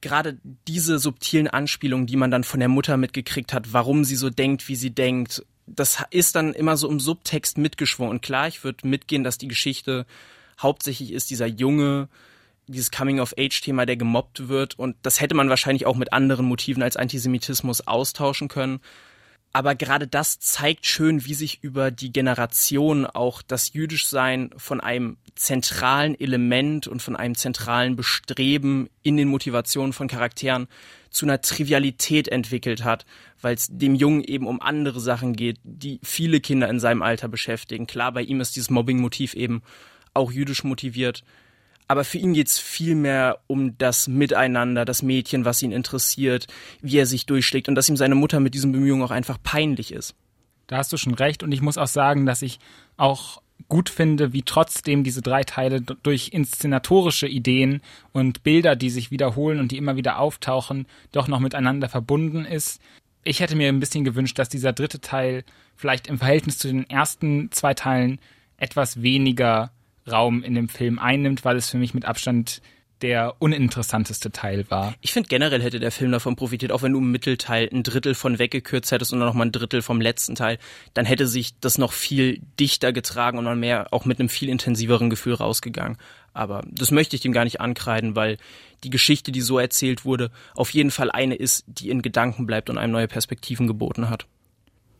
gerade 0.01 0.37
diese 0.67 0.97
subtilen 0.99 1.47
Anspielungen, 1.47 2.07
die 2.07 2.15
man 2.15 2.31
dann 2.31 2.43
von 2.43 2.59
der 2.59 2.69
Mutter 2.69 2.97
mitgekriegt 2.97 3.53
hat, 3.53 3.73
warum 3.73 4.05
sie 4.05 4.15
so 4.15 4.29
denkt, 4.29 4.67
wie 4.69 4.75
sie 4.75 4.91
denkt, 4.91 5.45
das 5.65 6.03
ist 6.09 6.35
dann 6.35 6.53
immer 6.53 6.77
so 6.77 6.89
im 6.89 6.99
Subtext 6.99 7.57
mitgeschwungen. 7.57 8.11
Und 8.11 8.21
klar, 8.21 8.47
ich 8.47 8.63
würde 8.63 8.87
mitgehen, 8.87 9.23
dass 9.23 9.37
die 9.37 9.47
Geschichte 9.47 10.05
hauptsächlich 10.59 11.11
ist 11.11 11.29
dieser 11.29 11.47
junge, 11.47 12.09
dieses 12.71 12.91
Coming-of-Age-Thema, 12.91 13.85
der 13.85 13.97
gemobbt 13.97 14.47
wird. 14.47 14.77
Und 14.77 14.95
das 15.01 15.21
hätte 15.21 15.35
man 15.35 15.49
wahrscheinlich 15.49 15.85
auch 15.85 15.95
mit 15.95 16.13
anderen 16.13 16.45
Motiven 16.45 16.83
als 16.83 16.97
Antisemitismus 16.97 17.87
austauschen 17.87 18.47
können. 18.47 18.79
Aber 19.51 19.73
gerade 19.73 20.07
das 20.07 20.39
zeigt 20.39 20.85
schön, 20.85 21.25
wie 21.25 21.33
sich 21.33 21.63
über 21.63 21.89
die 21.89 22.13
Generation 22.13 23.07
auch 23.07 23.41
das 23.41 23.73
Jüdischsein 23.73 24.51
von 24.57 24.79
einem 24.79 25.17
zentralen 25.33 26.19
Element 26.19 26.87
und 26.87 27.01
von 27.01 27.15
einem 27.15 27.33
zentralen 27.33 27.95
Bestreben 27.95 28.89
in 29.01 29.17
den 29.17 29.27
Motivationen 29.27 29.93
von 29.93 30.07
Charakteren 30.07 30.67
zu 31.09 31.25
einer 31.25 31.41
Trivialität 31.41 32.27
entwickelt 32.27 32.83
hat, 32.83 33.07
weil 33.41 33.55
es 33.55 33.67
dem 33.71 33.95
Jungen 33.95 34.23
eben 34.23 34.45
um 34.45 34.61
andere 34.61 34.99
Sachen 34.99 35.35
geht, 35.35 35.57
die 35.63 35.99
viele 36.03 36.41
Kinder 36.41 36.69
in 36.69 36.79
seinem 36.79 37.01
Alter 37.01 37.27
beschäftigen. 37.27 37.87
Klar, 37.87 38.11
bei 38.11 38.21
ihm 38.21 38.41
ist 38.41 38.55
dieses 38.55 38.69
Mobbing-Motiv 38.69 39.33
eben 39.33 39.63
auch 40.13 40.31
jüdisch 40.31 40.63
motiviert. 40.63 41.23
Aber 41.89 42.03
für 42.03 42.19
ihn 42.19 42.33
geht's 42.33 42.59
viel 42.59 42.93
mehr 42.93 43.39
um 43.47 43.75
das 43.79 44.07
Miteinander, 44.07 44.85
das 44.85 45.01
Mädchen, 45.01 45.43
was 45.43 45.63
ihn 45.63 45.71
interessiert, 45.71 46.45
wie 46.81 46.99
er 46.99 47.07
sich 47.07 47.25
durchschlägt 47.25 47.67
und 47.67 47.73
dass 47.73 47.89
ihm 47.89 47.97
seine 47.97 48.13
Mutter 48.13 48.39
mit 48.39 48.53
diesen 48.53 48.71
Bemühungen 48.71 49.01
auch 49.01 49.11
einfach 49.11 49.39
peinlich 49.41 49.91
ist. 49.91 50.13
Da 50.67 50.77
hast 50.77 50.93
du 50.93 50.97
schon 50.97 51.15
recht 51.15 51.41
und 51.41 51.51
ich 51.51 51.63
muss 51.63 51.79
auch 51.79 51.87
sagen, 51.87 52.27
dass 52.27 52.43
ich 52.43 52.59
auch 52.97 53.41
gut 53.69 53.89
finde, 53.89 54.33
wie 54.33 54.43
trotzdem 54.43 55.03
diese 55.03 55.23
drei 55.23 55.43
Teile 55.43 55.81
durch 55.81 56.29
inszenatorische 56.31 57.27
Ideen 57.27 57.81
und 58.11 58.43
Bilder, 58.43 58.75
die 58.75 58.91
sich 58.91 59.09
wiederholen 59.09 59.59
und 59.59 59.71
die 59.71 59.77
immer 59.77 59.95
wieder 59.95 60.19
auftauchen, 60.19 60.85
doch 61.11 61.27
noch 61.27 61.39
miteinander 61.39 61.89
verbunden 61.89 62.45
ist. 62.45 62.79
Ich 63.23 63.39
hätte 63.39 63.55
mir 63.55 63.67
ein 63.67 63.79
bisschen 63.79 64.05
gewünscht, 64.05 64.37
dass 64.37 64.47
dieser 64.47 64.73
dritte 64.73 65.01
Teil 65.01 65.43
vielleicht 65.75 66.05
im 66.05 66.19
Verhältnis 66.19 66.59
zu 66.59 66.67
den 66.67 66.87
ersten 66.87 67.51
zwei 67.51 67.73
Teilen 67.73 68.19
etwas 68.57 69.01
weniger 69.01 69.71
Raum 70.09 70.43
in 70.43 70.55
dem 70.55 70.69
Film 70.69 70.99
einnimmt, 70.99 71.45
weil 71.45 71.57
es 71.57 71.69
für 71.69 71.77
mich 71.77 71.93
mit 71.93 72.05
Abstand 72.05 72.61
der 73.01 73.35
uninteressanteste 73.39 74.31
Teil 74.31 74.69
war. 74.69 74.93
Ich 75.01 75.13
finde 75.13 75.29
generell 75.29 75.61
hätte 75.61 75.79
der 75.79 75.91
Film 75.91 76.11
davon 76.11 76.35
profitiert, 76.35 76.71
auch 76.71 76.81
wenn 76.81 76.93
du 76.93 76.99
im 76.99 77.11
Mittelteil 77.11 77.69
ein 77.71 77.83
Drittel 77.83 78.13
von 78.13 78.39
weggekürzt 78.39 78.91
hättest 78.91 79.13
und 79.13 79.19
dann 79.19 79.27
nochmal 79.27 79.47
ein 79.47 79.51
Drittel 79.51 79.81
vom 79.81 80.01
letzten 80.01 80.35
Teil, 80.35 80.57
dann 80.93 81.05
hätte 81.05 81.27
sich 81.27 81.57
das 81.59 81.77
noch 81.77 81.93
viel 81.93 82.41
dichter 82.59 82.91
getragen 82.91 83.37
und 83.37 83.45
man 83.45 83.59
mehr 83.59 83.93
auch 83.93 84.05
mit 84.05 84.19
einem 84.19 84.29
viel 84.29 84.49
intensiveren 84.49 85.09
Gefühl 85.09 85.35
rausgegangen. 85.35 85.97
Aber 86.33 86.63
das 86.69 86.91
möchte 86.91 87.15
ich 87.15 87.21
dem 87.21 87.31
gar 87.31 87.45
nicht 87.45 87.61
ankreiden, 87.61 88.15
weil 88.15 88.37
die 88.83 88.89
Geschichte, 88.89 89.31
die 89.31 89.41
so 89.41 89.59
erzählt 89.59 90.05
wurde, 90.05 90.31
auf 90.55 90.71
jeden 90.71 90.91
Fall 90.91 91.11
eine 91.11 91.35
ist, 91.35 91.63
die 91.67 91.89
in 91.89 92.01
Gedanken 92.01 92.45
bleibt 92.45 92.69
und 92.69 92.77
einem 92.77 92.93
neue 92.93 93.07
Perspektiven 93.07 93.67
geboten 93.67 94.09
hat. 94.09 94.25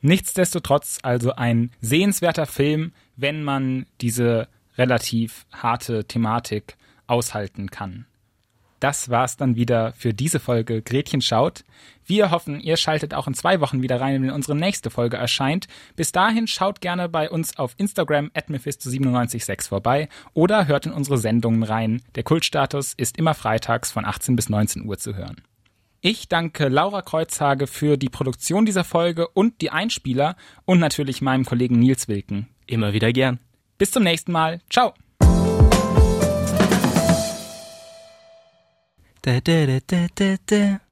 Nichtsdestotrotz 0.02 1.00
also 1.04 1.34
ein 1.36 1.72
sehenswerter 1.82 2.46
Film, 2.46 2.94
wenn 3.18 3.44
man 3.44 3.86
diese 4.00 4.48
relativ 4.80 5.46
harte 5.52 6.06
Thematik 6.06 6.78
aushalten 7.06 7.70
kann. 7.70 8.06
das 8.80 9.10
war's 9.10 9.36
dann 9.36 9.58
wieder 9.58 9.92
für 9.94 10.14
diese 10.14 10.40
Folge 10.40 10.82
Gretchen 10.82 11.22
schaut. 11.22 11.66
Wir 12.06 12.32
hoffen, 12.32 12.62
ihr 12.62 12.78
schaltet 12.78 13.14
auch 13.14 13.28
in 13.28 13.34
zwei 13.34 13.60
Wochen 13.60 13.82
wieder 13.82 14.00
rein, 14.00 14.24
wenn 14.24 14.32
unsere 14.32 14.56
nächste 14.56 14.90
Folge 14.90 15.18
erscheint. 15.18 15.68
Bis 15.98 16.14
dahin 16.14 16.48
schaut 16.48 16.80
gerne 16.80 17.10
bei 17.10 17.30
uns 17.30 17.58
auf 17.58 17.74
Instagram 17.78 18.32
at 18.34 18.48
mephisto976 18.48 19.68
vorbei 19.68 20.08
oder 20.34 20.68
hört 20.68 20.86
in 20.86 20.94
unsere 20.94 21.18
Sendungen 21.18 21.64
rein. 21.64 22.02
Der 22.16 22.24
Kultstatus 22.24 22.94
ist 22.94 23.18
immer 23.18 23.34
freitags 23.34 23.92
von 23.92 24.06
18 24.06 24.38
bis 24.38 24.48
19 24.48 24.86
Uhr 24.86 24.98
zu 24.98 25.14
hören. 25.14 25.42
Ich 26.02 26.30
danke 26.30 26.70
Laura 26.70 27.02
Kreuzhage 27.02 27.68
für 27.68 27.98
die 27.98 28.08
Produktion 28.08 28.66
dieser 28.66 28.86
Folge 28.86 29.28
und 29.28 29.60
die 29.60 29.72
Einspieler 29.72 30.38
und 30.64 30.80
natürlich 30.80 31.22
meinem 31.22 31.44
Kollegen 31.44 31.78
Nils 31.80 32.08
Wilken. 32.08 32.48
Immer 32.66 32.94
wieder 32.94 33.12
gern. 33.12 33.40
Bis 33.80 33.92
zum 33.92 34.04
nächsten 34.04 34.32
Mal. 34.32 34.60
Ciao. 34.70 34.94
Da, 39.22 39.42
da, 39.42 40.38
da. 40.46 40.89